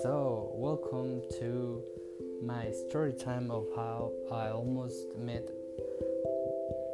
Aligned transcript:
So, 0.00 0.52
welcome 0.54 1.20
to 1.38 1.82
my 2.42 2.70
story 2.70 3.12
time 3.12 3.50
of 3.50 3.66
how 3.76 4.12
I 4.32 4.48
almost 4.48 5.18
met 5.18 5.46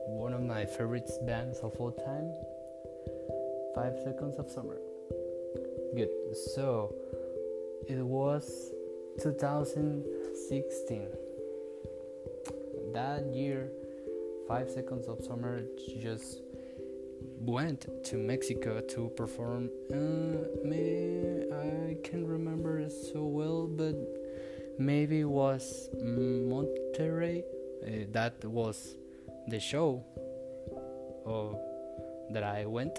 one 0.08 0.32
of 0.32 0.42
my 0.42 0.64
favorite 0.66 1.08
bands 1.24 1.60
of 1.60 1.76
all 1.78 1.92
time, 1.92 2.32
Five 3.76 3.96
Seconds 4.02 4.38
of 4.38 4.50
Summer. 4.50 4.80
Good. 5.94 6.10
So, 6.56 6.96
it 7.86 7.98
was 7.98 8.72
2016. 9.22 11.06
That 12.92 13.26
year, 13.26 13.70
Five 14.48 14.68
Seconds 14.68 15.06
of 15.06 15.24
Summer 15.24 15.62
just 16.00 16.40
went 17.20 17.86
to 18.04 18.16
Mexico 18.16 18.80
to 18.80 19.08
perform. 19.16 19.70
Uh, 19.92 20.48
maybe 20.64 21.50
I 21.52 21.96
can't 22.02 22.26
remember 22.26 22.88
so 22.88 23.24
well, 23.24 23.66
but 23.66 23.96
maybe 24.78 25.20
it 25.20 25.24
was 25.24 25.88
Monterrey. 25.96 27.42
Uh, 27.86 28.06
that 28.12 28.44
was 28.44 28.96
the 29.48 29.60
show 29.60 30.04
of, 31.24 31.58
that 32.30 32.42
I 32.42 32.66
went. 32.66 32.98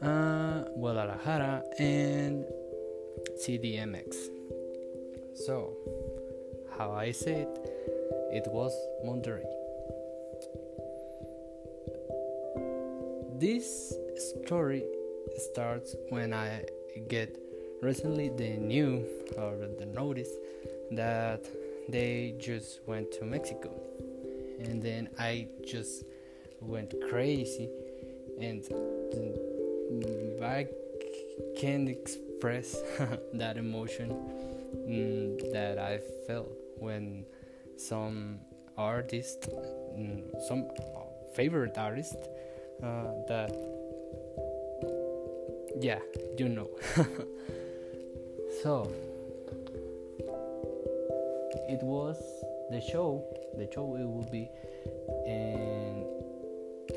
Uh, 0.00 0.62
Guadalajara 0.78 1.62
and 1.78 2.44
CDMX. 3.44 4.14
So, 5.34 5.76
how 6.78 6.92
I 6.92 7.10
say 7.10 7.42
it, 7.42 7.58
it 8.32 8.46
was 8.48 8.72
Monterrey. 9.04 9.57
This 13.40 13.94
story 14.16 14.82
starts 15.52 15.94
when 16.08 16.34
I 16.34 16.64
get 17.06 17.38
recently 17.80 18.30
the 18.30 18.56
new 18.56 19.06
or 19.36 19.54
the 19.78 19.86
notice 19.86 20.30
that 20.90 21.44
they 21.88 22.34
just 22.40 22.80
went 22.88 23.12
to 23.12 23.24
Mexico, 23.24 23.70
and 24.58 24.82
then 24.82 25.10
I 25.20 25.46
just 25.64 26.02
went 26.60 26.92
crazy, 27.10 27.68
and 28.40 28.64
I 30.42 30.66
can't 31.56 31.88
express 31.88 32.76
that 33.34 33.56
emotion 33.56 34.16
mm, 34.74 35.52
that 35.52 35.78
I 35.78 36.00
felt 36.26 36.50
when 36.76 37.24
some 37.76 38.40
artist, 38.76 39.48
mm, 39.96 40.24
some 40.48 40.68
favorite 41.36 41.78
artist 41.78 42.16
uh, 42.82 43.12
that 43.28 43.50
yeah 45.80 46.00
you 46.38 46.48
know. 46.48 46.70
So 48.62 48.90
it 51.68 51.80
was 51.82 52.16
the 52.70 52.80
show 52.80 53.24
the 53.56 53.68
show 53.72 53.94
it 53.94 54.04
will 54.04 54.28
be 54.32 54.50
in 55.26 56.04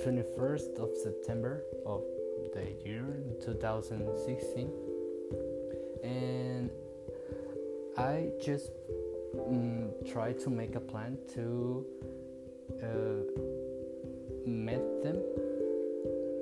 21st 0.03 0.79
of 0.79 0.89
september 1.03 1.63
of 1.85 2.01
the 2.53 2.65
year 2.83 3.05
2016 3.43 4.71
and 6.03 6.69
i 7.97 8.29
just 8.41 8.71
mm, 9.35 9.91
tried 10.11 10.39
to 10.39 10.49
make 10.49 10.75
a 10.75 10.79
plan 10.79 11.17
to 11.33 11.85
uh, 12.81 13.21
meet 14.45 15.03
them 15.03 15.21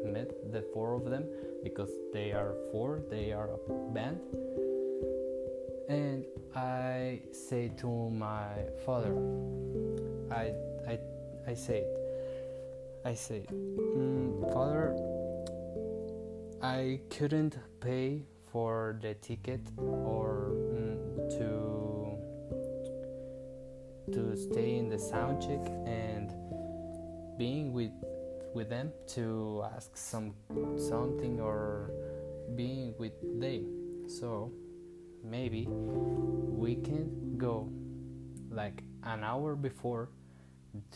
met 0.05 0.51
the 0.51 0.61
four 0.73 0.93
of 0.93 1.09
them 1.09 1.25
because 1.63 1.91
they 2.13 2.31
are 2.31 2.55
four, 2.71 3.01
they 3.09 3.31
are 3.31 3.49
a 3.51 3.93
band. 3.93 4.19
And 5.89 6.25
I 6.55 7.21
say 7.31 7.71
to 7.77 8.09
my 8.09 8.51
father, 8.85 9.15
I, 10.31 10.53
I, 10.87 10.99
I 11.47 11.53
said, 11.53 11.85
I 13.05 13.13
said, 13.13 13.47
mm, 13.47 14.53
Father, 14.53 14.95
I 16.61 16.99
couldn't 17.09 17.57
pay 17.79 18.23
for 18.51 18.99
the 19.01 19.13
ticket 19.15 19.61
or 19.79 20.51
mm, 20.73 21.29
to 21.37 21.69
to 24.11 24.35
stay 24.35 24.77
in 24.77 24.89
the 24.89 24.97
sound 24.97 25.41
check 25.41 25.71
and 25.85 26.33
being 27.37 27.71
with 27.73 27.91
with 28.53 28.69
them 28.69 28.91
to 29.15 29.63
ask 29.75 29.95
some 29.95 30.33
something 30.77 31.39
or 31.39 31.91
being 32.55 32.93
with 32.97 33.13
them. 33.39 34.07
So 34.07 34.51
maybe 35.23 35.67
we 35.69 36.75
can 36.75 37.37
go 37.37 37.69
like 38.49 38.83
an 39.03 39.23
hour 39.23 39.55
before 39.55 40.09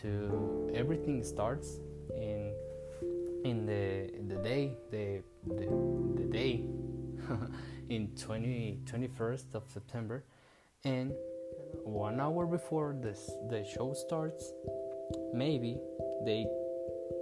to 0.02 0.72
everything 0.74 1.24
starts 1.24 1.80
in 2.16 2.53
in 3.44 3.66
the 3.66 4.13
in 4.16 4.28
the 4.28 4.38
day 4.38 4.78
the 4.92 5.22
the, 5.47 5.68
the 6.16 6.25
day 6.31 6.66
in 7.90 8.08
20 8.16 8.80
21st 8.86 9.56
of 9.56 9.63
September. 9.68 10.24
And 10.86 11.13
one 11.84 12.19
hour 12.19 12.46
before 12.46 12.96
this 13.00 13.31
the 13.50 13.63
show 13.63 13.94
starts 13.94 14.53
maybe 15.34 15.78
they 16.25 16.46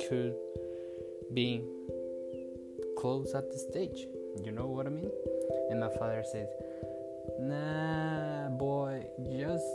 could 0.08 0.36
be 1.34 1.64
close 2.98 3.34
at 3.34 3.52
the 3.52 3.58
stage. 3.58 4.08
You 4.44 4.52
know 4.52 4.68
what 4.68 4.86
I 4.86 4.90
mean? 4.90 5.12
And 5.70 5.80
my 5.80 5.90
father 5.90 6.24
said, 6.32 6.50
Nah, 7.40 8.50
boy, 8.50 9.04
just 9.38 9.66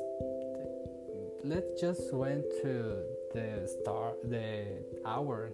let's 1.44 1.80
just 1.80 2.12
went 2.12 2.44
to 2.62 2.96
the 3.32 3.66
star 3.66 4.14
the 4.24 4.64
hour 5.04 5.50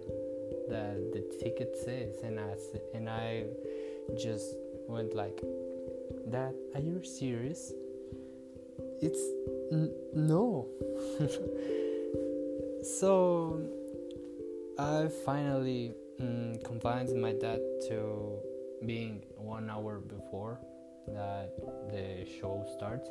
that 0.69 1.11
the 1.13 1.21
ticket 1.39 1.75
says, 1.83 2.21
and 2.23 2.39
I 2.39 2.55
and 2.93 3.09
I 3.09 3.45
just 4.17 4.55
went 4.87 5.15
like, 5.15 5.41
Dad, 6.29 6.53
are 6.73 6.81
you 6.81 7.03
serious? 7.03 7.73
It's 9.01 9.23
n- 9.71 9.93
no. 10.13 10.67
so 12.83 13.61
I 14.77 15.07
finally 15.25 15.93
mm, 16.19 16.63
convinced 16.63 17.15
my 17.15 17.33
dad 17.33 17.59
to 17.89 18.39
being 18.85 19.23
one 19.37 19.69
hour 19.69 19.99
before 19.99 20.59
that 21.07 21.53
the 21.89 22.25
show 22.39 22.65
starts, 22.75 23.09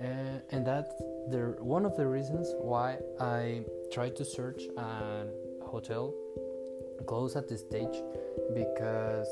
and, 0.00 0.40
and 0.50 0.66
that's 0.66 0.94
the 1.30 1.56
one 1.58 1.84
of 1.84 1.96
the 1.96 2.06
reasons 2.06 2.54
why 2.60 2.98
I 3.20 3.64
tried 3.92 4.14
to 4.16 4.24
search 4.24 4.62
a 4.76 5.26
hotel 5.64 6.14
close 7.06 7.34
at 7.34 7.48
the 7.48 7.58
stage 7.58 8.02
because 8.54 9.28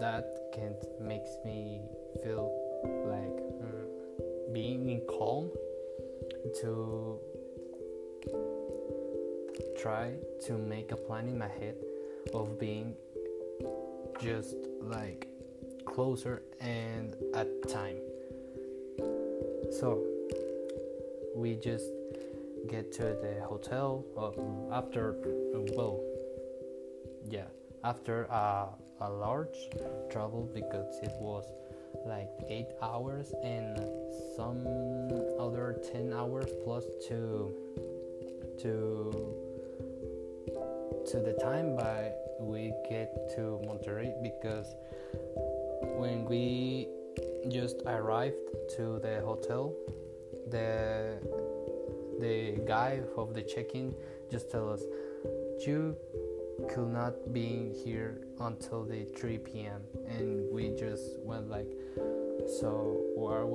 that 0.00 0.24
can 0.54 0.74
makes 1.00 1.30
me 1.44 1.82
feel 2.22 2.50
like 3.06 3.38
mm, 3.60 4.52
being 4.54 4.88
in 4.88 5.02
calm 5.06 5.50
to 6.60 7.20
try 9.78 10.12
to 10.46 10.52
make 10.58 10.92
a 10.92 10.96
plan 10.96 11.28
in 11.28 11.38
my 11.38 11.48
head 11.48 11.76
of 12.34 12.58
being 12.58 12.94
just 14.20 14.56
like 14.80 15.28
closer 15.84 16.42
and 16.60 17.16
at 17.34 17.48
time. 17.68 17.96
So 19.70 20.04
we 21.34 21.56
just 21.56 21.86
get 22.68 22.92
to 22.92 23.02
the 23.02 23.42
hotel 23.44 24.04
uh, 24.16 24.76
after 24.76 25.16
uh, 25.54 25.60
well 25.74 26.00
yeah 27.28 27.46
after 27.82 28.24
a, 28.24 28.68
a 29.00 29.10
large 29.10 29.56
travel 30.10 30.48
because 30.54 30.98
it 31.02 31.12
was 31.20 31.44
like 32.06 32.28
eight 32.48 32.68
hours 32.80 33.32
and 33.42 33.78
some 34.36 34.66
other 35.38 35.80
10 35.92 36.12
hours 36.12 36.50
plus 36.64 36.84
to 37.08 37.52
to 38.62 39.10
to 41.10 41.18
the 41.18 41.32
time 41.42 41.76
by 41.76 42.12
we 42.40 42.72
get 42.88 43.10
to 43.34 43.60
Monterrey 43.66 44.10
because 44.22 44.74
when 45.98 46.24
we 46.24 46.88
just 47.48 47.82
arrived 47.86 48.36
to 48.76 49.00
the 49.00 49.20
hotel 49.24 49.74
the 50.48 51.18
the 52.20 52.60
guy 52.66 53.00
of 53.16 53.34
the 53.34 53.42
check-in 53.42 53.94
just 54.30 54.50
tell 54.50 54.70
us 54.70 54.82
you 55.66 55.96
could 56.70 56.88
not 56.88 57.32
be 57.32 57.72
here 57.84 58.20
until 58.40 58.84
the 58.84 59.04
3 59.16 59.38
p.m. 59.38 59.80
and 60.06 60.48
we 60.52 60.70
just 60.70 61.18
went 61.20 61.48
like 61.50 61.70
so 62.60 63.00
what 63.16 63.32
are, 63.34 63.46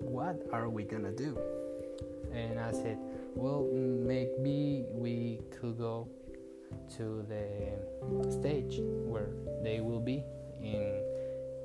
what 0.00 0.36
are 0.52 0.68
we 0.68 0.84
gonna 0.84 1.12
do 1.12 1.36
and 2.32 2.60
I 2.60 2.70
said 2.70 2.98
well 3.38 3.62
maybe 3.72 4.84
we 4.90 5.40
could 5.50 5.78
go 5.78 6.08
to 6.96 7.24
the 7.28 8.30
stage 8.32 8.80
where 9.06 9.30
they 9.62 9.80
will 9.80 10.00
be 10.00 10.24
in 10.60 11.00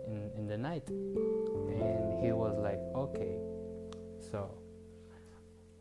in, 0.07 0.29
in 0.37 0.47
the 0.47 0.57
night 0.57 0.87
and 0.87 2.23
he 2.23 2.31
was 2.31 2.55
like 2.59 2.79
okay 2.95 3.35
so 4.31 4.51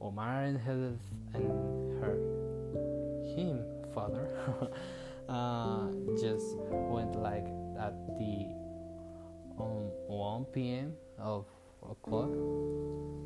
Omar 0.00 0.44
and 0.44 0.58
his 0.58 0.96
and 1.34 2.00
her 2.00 2.16
him 3.36 3.62
father 3.94 4.26
uh, 5.28 5.88
just 6.18 6.56
went 6.88 7.16
like 7.16 7.46
at 7.78 7.94
the 8.18 8.48
um, 9.60 9.90
1 10.08 10.44
p.m. 10.46 10.94
of 11.18 11.44
o'clock 11.88 12.30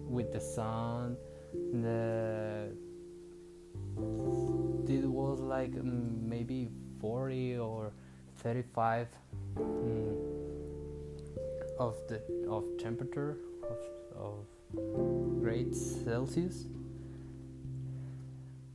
with 0.09 0.33
the 0.33 0.41
sun 0.41 1.17
the 1.73 2.69
it 4.89 5.05
was 5.05 5.41
like 5.41 5.73
mm, 5.73 6.23
maybe 6.23 6.69
40 7.01 7.59
or 7.59 7.93
35 8.39 9.09
mm, 9.57 10.17
of 11.79 11.95
the 12.09 12.23
of 12.49 12.65
temperature 12.79 13.37
of, 13.71 13.79
of 14.17 15.41
grades 15.41 16.03
celsius. 16.05 16.67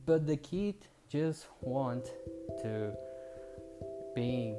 But 0.04 0.26
the 0.26 0.36
kid 0.36 0.74
just 1.08 1.46
want 1.60 2.06
to 2.62 2.92
being 4.14 4.58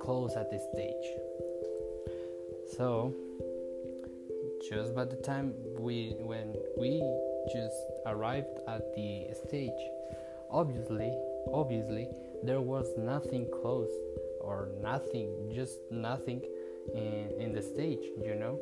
close 0.00 0.34
at 0.36 0.50
this 0.50 0.62
stage. 0.72 1.06
So 2.76 3.14
just 4.68 4.94
by 4.94 5.04
the 5.04 5.16
time 5.16 5.54
we 5.78 6.14
when 6.18 6.54
we 6.76 7.00
just 7.52 7.76
arrived 8.06 8.58
at 8.68 8.94
the 8.94 9.26
stage 9.46 9.82
obviously 10.50 11.12
obviously 11.52 12.08
there 12.42 12.60
was 12.60 12.86
nothing 12.98 13.46
close 13.62 13.90
or 14.40 14.68
nothing 14.82 15.50
just 15.54 15.78
nothing 15.90 16.42
in, 16.94 17.30
in 17.40 17.52
the 17.52 17.62
stage 17.62 18.04
you 18.22 18.34
know? 18.34 18.58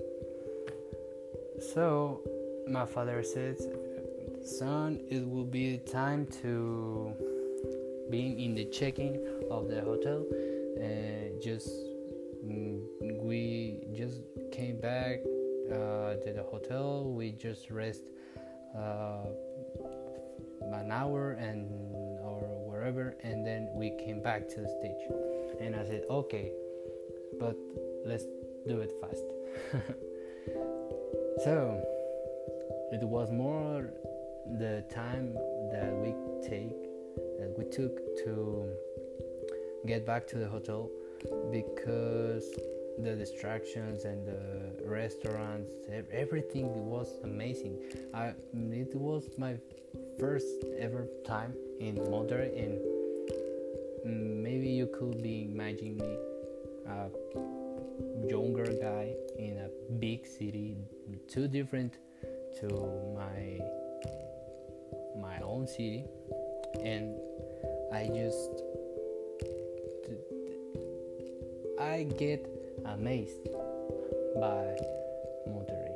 So 1.72 2.20
my 2.68 2.86
father 2.86 3.22
says 3.22 3.68
son 4.44 5.00
it 5.10 5.28
will 5.28 5.44
be 5.44 5.78
time 5.78 6.26
to 6.42 7.12
being 8.10 8.38
in 8.38 8.54
the 8.54 8.64
check-in 8.66 9.20
of 9.50 9.68
the 9.68 9.80
hotel 9.80 10.24
and 10.80 11.42
just 11.42 11.68
mm, 12.44 12.80
we 13.22 13.80
just 13.92 14.20
came 14.52 14.80
back 14.80 15.20
uh, 15.24 15.35
to 15.68 16.32
the 16.34 16.44
hotel. 16.50 17.04
We 17.04 17.32
just 17.32 17.70
rest 17.70 18.02
uh, 18.76 19.26
an 20.72 20.90
hour 20.90 21.32
and 21.32 21.70
or 22.20 22.40
wherever 22.68 23.16
and 23.22 23.46
then 23.46 23.70
we 23.74 23.90
came 24.04 24.22
back 24.22 24.48
to 24.48 24.60
the 24.60 24.68
stage. 24.68 25.02
And 25.60 25.74
i 25.74 25.84
said 25.84 26.04
okay 26.10 26.52
but 27.40 27.56
let's 28.04 28.24
do 28.66 28.80
it 28.80 28.92
fast. 29.00 29.24
So 31.44 31.82
it 32.92 33.02
was 33.02 33.30
more 33.30 33.90
the 34.58 34.84
time 34.90 35.34
that 35.70 35.92
we 35.94 36.14
take 36.42 36.76
that 37.38 37.54
we 37.58 37.64
took 37.64 37.94
to 38.24 38.70
get 39.86 40.06
back 40.06 40.26
to 40.28 40.38
the 40.38 40.48
hotel 40.48 40.88
because 41.52 42.48
the 42.98 43.14
distractions 43.14 44.04
and 44.04 44.26
the 44.26 44.84
restaurants 44.84 45.72
everything 46.10 46.86
was 46.86 47.08
amazing. 47.24 47.78
I, 48.14 48.34
it 48.54 48.94
was 48.94 49.28
my 49.38 49.56
first 50.18 50.64
ever 50.78 51.06
time 51.26 51.54
in 51.80 51.96
Monterrey 51.96 52.56
and 52.64 52.78
mm, 54.06 54.42
maybe 54.42 54.68
you 54.68 54.86
could 54.86 55.22
be 55.22 55.44
imagining 55.44 55.98
me 55.98 56.16
a 56.88 58.28
younger 58.28 58.66
guy 58.80 59.12
in 59.38 59.58
a 59.58 59.92
big 59.94 60.26
city 60.26 60.76
too 61.28 61.48
different 61.48 61.94
to 62.60 62.66
my 63.14 63.60
my 65.20 65.38
own 65.40 65.66
city. 65.66 66.04
And 66.82 67.16
I 67.92 68.08
just 68.08 68.62
I 71.78 72.04
get 72.18 72.55
amazed 72.94 73.44
by 74.40 74.76
Monterrey. 75.48 75.94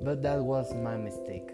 But 0.00 0.22
that 0.22 0.40
was 0.42 0.74
my 0.74 0.96
mistake. 0.96 1.50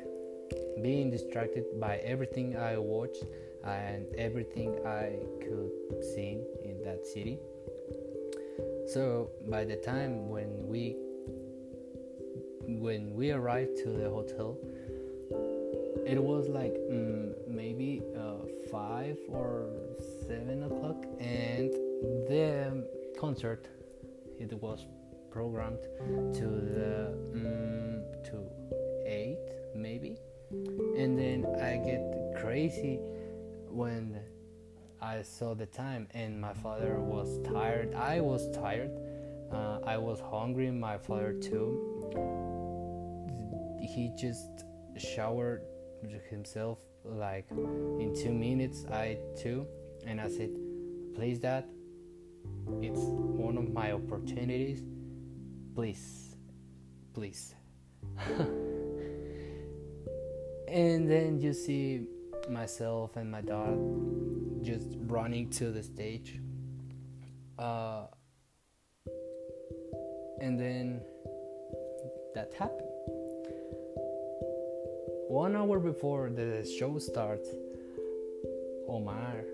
Being 0.83 1.11
distracted 1.11 1.65
by 1.81 1.97
everything 1.99 2.57
I 2.57 2.79
watched 2.79 3.25
and 3.65 4.07
everything 4.17 4.75
I 4.87 5.19
could 5.41 5.71
see 6.03 6.41
in 6.65 6.83
that 6.85 7.07
city. 7.07 7.39
So 8.87 9.31
by 9.49 9.65
the 9.65 9.77
time 9.77 10.29
when 10.29 10.67
we 10.67 10.97
when 12.67 13.15
we 13.15 13.31
arrived 13.31 13.77
to 13.85 13.91
the 13.91 14.11
hotel, 14.11 14.59
it 16.07 16.23
was 16.23 16.49
like 16.49 16.75
mm, 16.91 17.33
maybe 17.47 18.03
uh, 18.17 18.45
five 18.71 19.19
or 19.29 19.69
seven 20.27 20.65
o'clock, 20.65 21.05
and 21.21 21.71
the 22.29 22.85
concert 23.23 23.69
it 24.41 24.53
was 24.61 24.87
programmed 25.31 25.85
to 26.35 26.47
the 26.77 26.93
um, 27.39 28.03
to 28.25 28.37
eight 29.07 29.39
maybe, 29.77 30.17
and 30.99 31.17
then 31.17 31.47
I 31.71 31.77
get 31.91 32.03
crazy 32.43 32.99
when 33.71 34.19
I 35.01 35.23
saw 35.23 35.55
the 35.55 35.67
time, 35.67 36.09
and 36.15 36.41
my 36.41 36.53
father 36.53 36.99
was 36.99 37.29
tired. 37.47 37.95
I 37.95 38.21
was 38.21 38.51
tired. 38.51 38.91
Uh, 39.53 39.79
I 39.95 39.99
was 39.99 40.19
hungry. 40.19 40.73
My 40.73 40.99
father 40.99 41.33
too. 41.33 41.69
He 43.95 44.11
just 44.19 44.65
showered 44.97 45.63
himself 46.29 46.79
like 47.05 47.47
in 47.51 48.15
two 48.15 48.33
minutes 48.33 48.85
i 48.93 49.19
too 49.37 49.67
and 50.07 50.21
i 50.21 50.29
said 50.29 50.51
please 51.15 51.39
dad 51.39 51.65
it's 52.81 53.01
one 53.01 53.57
of 53.57 53.73
my 53.73 53.93
opportunities. 53.93 54.83
Please 55.75 56.23
please. 57.13 57.55
And 60.69 61.11
then 61.11 61.39
you 61.39 61.53
see 61.53 62.07
myself 62.49 63.17
and 63.17 63.31
my 63.31 63.43
dad 63.43 63.77
just 64.63 64.97
running 65.01 65.51
to 65.51 65.71
the 65.71 65.83
stage. 65.83 66.41
Uh, 67.59 68.07
and 70.41 70.59
then 70.59 71.03
that 72.35 72.55
happened. 72.55 72.89
One 75.29 75.55
hour 75.57 75.79
before 75.79 76.31
the 76.31 76.65
show 76.79 76.99
starts, 76.99 77.51
Omar 78.89 79.45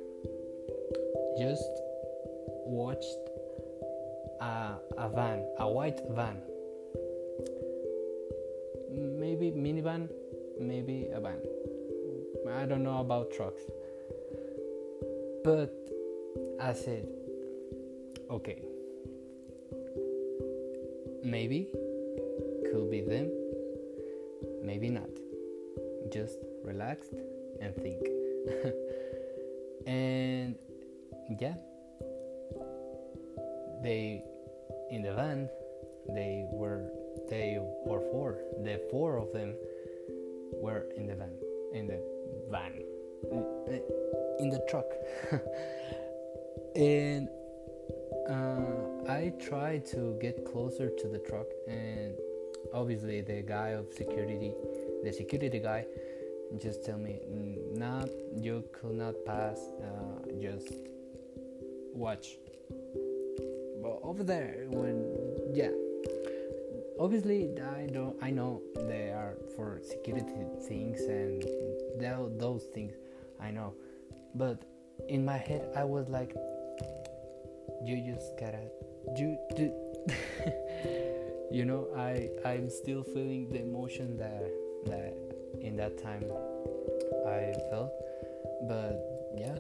just 1.37 1.88
watched 2.69 3.19
a, 4.41 4.77
a 4.99 5.09
van, 5.09 5.45
a 5.59 5.69
white 5.69 6.01
van. 6.11 6.37
Maybe 8.93 9.51
minivan, 9.51 10.09
maybe 10.61 11.07
a 11.13 11.21
van. 11.21 11.41
I 12.55 12.67
don't 12.67 12.83
know 12.83 13.01
about 13.01 13.33
trucks. 13.33 13.63
But 15.45 15.73
I 16.61 16.75
said, 16.75 17.09
okay, 18.31 18.63
maybe 21.25 21.69
could 22.71 22.91
be 22.91 23.01
them, 23.01 23.31
maybe 24.63 24.91
not 24.91 25.09
just 26.13 26.39
relaxed 26.65 27.15
and 27.61 27.75
think. 27.77 28.01
and 29.87 30.55
yeah, 31.41 31.55
they 33.83 34.23
in 34.91 35.03
the 35.03 35.13
van 35.13 35.49
they 36.09 36.47
were 36.51 36.91
they 37.29 37.59
were 37.85 38.01
four. 38.11 38.39
The 38.63 38.81
four 38.91 39.19
of 39.19 39.33
them 39.33 39.55
were 40.55 40.87
in 40.97 41.07
the 41.07 41.15
van 41.15 41.33
in 41.75 41.87
the 41.87 42.01
van 42.51 42.73
in 44.41 44.49
the 44.49 44.65
truck. 44.69 44.87
and 46.77 47.29
uh, 48.29 49.11
I 49.11 49.33
tried 49.41 49.85
to 49.87 50.17
get 50.21 50.45
closer 50.45 50.89
to 50.89 51.09
the 51.09 51.19
truck, 51.19 51.47
and 51.69 52.15
obviously 52.73 53.21
the 53.21 53.43
guy 53.43 53.71
of 53.71 53.93
security 53.93 54.53
the 55.05 55.13
security 55.13 55.59
guy 55.59 55.85
just 56.57 56.85
tell 56.85 56.99
me 56.99 57.21
nah 57.75 58.05
you 58.35 58.65
could 58.73 58.95
not 58.95 59.15
pass 59.27 59.59
uh, 59.83 60.41
just 60.41 60.73
watch 61.93 62.39
over 64.03 64.23
there 64.23 64.65
when 64.69 65.05
yeah. 65.55 65.71
Obviously 67.01 67.49
i 67.61 67.87
don't 67.87 68.17
i 68.21 68.29
know 68.29 68.61
they 68.75 69.11
are 69.11 69.37
for 69.55 69.81
security 69.85 70.45
things 70.67 71.01
and 71.03 71.45
those 72.39 72.65
things 72.75 72.95
I 73.41 73.51
know, 73.51 73.75
but 74.35 74.63
in 75.09 75.25
my 75.25 75.37
head 75.37 75.71
I 75.77 75.85
was 75.85 76.09
like, 76.09 76.35
you 77.85 78.13
just 78.13 78.39
gotta 78.39 78.65
do 79.15 79.37
do. 79.57 79.73
you 81.51 81.65
know, 81.65 81.89
I 81.97 82.31
I'm 82.45 82.69
still 82.71 83.03
feeling 83.03 83.49
the 83.51 83.61
emotion 83.61 84.17
that 84.19 84.51
that 84.87 85.15
in 85.61 85.77
that 85.77 86.03
time 86.03 86.25
I 87.27 87.55
felt, 87.71 87.93
but 88.69 89.35
yeah, 89.37 89.59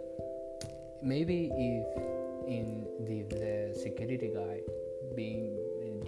maybe 1.02 1.50
if 1.54 2.18
in 2.57 2.87
the, 3.07 3.23
the 3.35 3.78
security 3.78 4.31
guy 4.35 4.61
being 5.14 5.57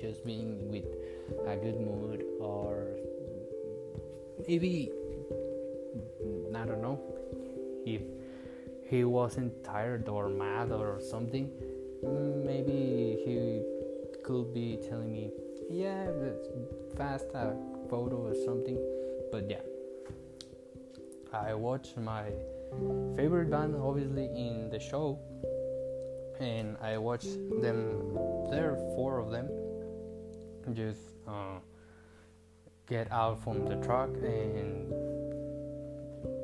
just 0.00 0.24
being 0.24 0.70
with 0.70 0.86
a 1.46 1.56
good 1.56 1.78
mood 1.80 2.24
or 2.40 2.86
maybe 4.48 4.90
mm, 6.22 6.54
I 6.54 6.64
don't 6.66 6.82
know 6.82 6.98
if 7.84 8.02
he 8.88 9.04
wasn't 9.04 9.62
tired 9.62 10.08
or 10.08 10.28
mad 10.28 10.72
or 10.72 11.00
something 11.00 11.50
maybe 12.46 13.20
he 13.24 13.62
could 14.24 14.54
be 14.54 14.78
telling 14.88 15.12
me 15.12 15.30
yeah 15.70 16.06
fast 16.96 17.26
a 17.34 17.54
photo 17.88 18.16
or 18.28 18.34
something. 18.34 18.78
But 19.30 19.48
yeah 19.48 19.62
I 21.32 21.54
watched 21.54 21.96
my 21.96 22.24
favorite 23.16 23.50
band 23.50 23.76
obviously 23.76 24.26
in 24.26 24.70
the 24.70 24.80
show 24.80 25.18
and 26.40 26.76
I 26.82 26.96
watched 26.98 27.36
them 27.60 28.16
there 28.50 28.72
are 28.72 28.76
four 28.96 29.18
of 29.18 29.30
them 29.30 29.48
just 30.72 31.00
uh, 31.28 31.58
get 32.88 33.10
out 33.12 33.42
from 33.44 33.66
the 33.66 33.76
truck 33.76 34.10
and 34.22 34.92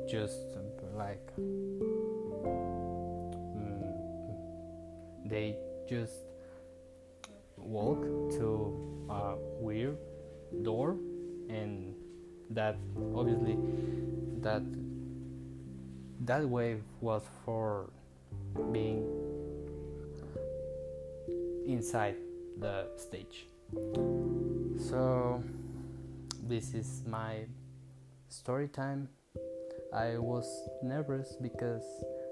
just 0.07 0.37
like 0.95 1.35
mm, 1.37 1.69
they 5.25 5.57
just 5.89 6.13
walk 7.57 8.01
to 8.37 9.07
a 9.09 9.35
weird 9.59 9.97
door 10.61 10.95
and 11.49 11.95
that 12.51 12.77
obviously 13.15 13.57
that 14.41 14.61
that 16.21 16.47
wave 16.47 16.81
was 17.01 17.23
for 17.43 17.89
being 18.71 19.26
inside 21.67 22.15
the 22.59 22.87
stage. 22.97 23.47
So 24.79 25.43
this 26.47 26.73
is 26.73 27.03
my 27.05 27.45
story 28.29 28.67
time. 28.69 29.09
I 29.93 30.17
was 30.17 30.47
nervous 30.81 31.35
because 31.41 31.83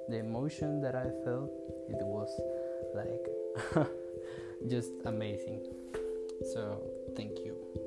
the 0.09 0.17
emotion 0.17 0.81
that 0.81 0.95
i 0.95 1.07
felt 1.23 1.49
it 1.89 1.97
was 2.01 2.29
like 2.93 3.87
just 4.69 4.91
amazing. 5.05 5.63
So 6.53 6.81
thank 7.15 7.39
you 7.39 7.84